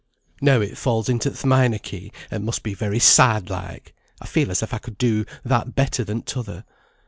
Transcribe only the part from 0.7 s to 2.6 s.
falls into th' minor key, and